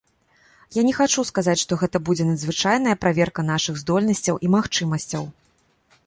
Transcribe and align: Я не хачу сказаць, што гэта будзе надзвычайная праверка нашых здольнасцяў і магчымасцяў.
Я 0.75 0.83
не 0.85 0.91
хачу 0.99 1.25
сказаць, 1.31 1.57
што 1.63 1.77
гэта 1.81 1.97
будзе 2.07 2.25
надзвычайная 2.29 2.95
праверка 3.05 3.41
нашых 3.51 3.75
здольнасцяў 3.83 4.35
і 4.47 4.51
магчымасцяў. 4.55 5.23